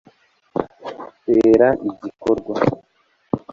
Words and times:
tera 1.23 1.67
igikorwa 1.89 2.53